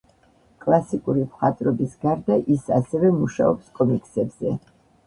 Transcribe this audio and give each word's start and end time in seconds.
კლასიკური 0.63 1.25
მხატვრობის 1.27 1.93
გარდა, 2.07 2.41
ის 2.57 2.67
ასევე 2.81 3.17
მუშაობს 3.23 3.73
კომიქსებზე. 3.79 4.61